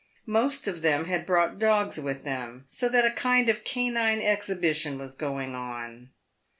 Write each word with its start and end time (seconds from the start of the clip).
Most 0.25 0.67
of 0.67 0.81
them 0.81 1.05
had 1.05 1.27
brought 1.27 1.59
dogs 1.59 1.97
w 1.97 2.11
T 2.11 2.17
ith 2.17 2.23
them, 2.25 2.65
so 2.71 2.89
that 2.89 3.05
a 3.05 3.11
kind 3.11 3.49
of 3.49 3.63
canine 3.63 4.19
exhibition 4.19 4.97
was 4.97 5.13
going 5.13 5.53
on. 5.53 6.09